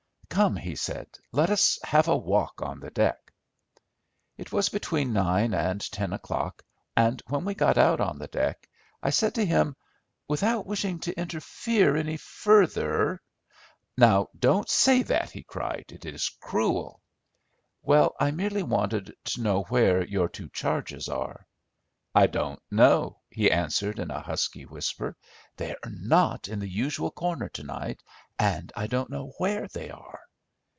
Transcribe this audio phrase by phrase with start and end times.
[0.31, 3.33] "Come," he said, "let us have a walk on the deck."
[4.37, 6.63] It was between nine and ten o'clock;
[6.95, 8.65] and when we got out on the deck,
[9.03, 9.75] I said to him,
[10.29, 13.21] "Without wishing to interfere any further—"
[13.97, 17.01] "Now, don't say that," he cried; "it is cruel."
[17.81, 21.45] "Well, I merely wanted to know where your two charges are."
[22.15, 25.15] "I don't know," he answered, in a husky whisper;
[25.57, 28.01] "they are not in the usual corner to night,
[28.37, 30.19] and I don't know where they are."